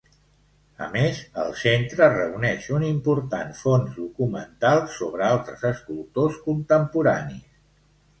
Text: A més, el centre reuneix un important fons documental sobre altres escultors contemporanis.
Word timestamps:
A 0.83 0.85
més, 0.93 1.17
el 1.41 1.51
centre 1.63 2.07
reuneix 2.13 2.65
un 2.77 2.85
important 2.87 3.51
fons 3.59 3.91
documental 3.97 4.81
sobre 4.95 5.27
altres 5.27 5.67
escultors 5.73 6.41
contemporanis. 6.47 7.45